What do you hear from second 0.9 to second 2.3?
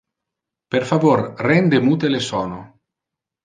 favor rende mute le